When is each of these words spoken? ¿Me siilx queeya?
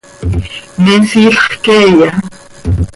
¿Me 0.83 0.93
siilx 1.09 1.41
queeya? 1.63 2.09